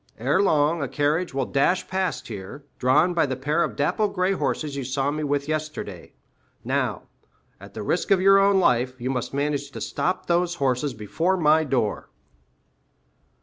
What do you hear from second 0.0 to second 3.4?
Ere long a carriage will dash past here, drawn by the